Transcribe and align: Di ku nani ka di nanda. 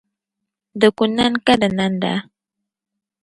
Di 0.79 0.87
ku 0.97 1.03
nani 1.15 1.37
ka 1.45 1.53
di 1.61 1.69
nanda. 1.77 2.13